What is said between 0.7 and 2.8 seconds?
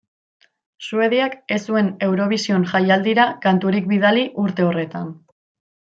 Suediak ez zuen Eurovision